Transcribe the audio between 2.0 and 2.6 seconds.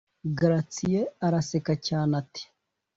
ati